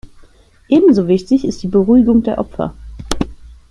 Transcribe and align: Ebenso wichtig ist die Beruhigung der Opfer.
Ebenso 0.67 1.07
wichtig 1.07 1.45
ist 1.45 1.61
die 1.61 1.67
Beruhigung 1.67 2.23
der 2.23 2.39
Opfer. 2.39 2.73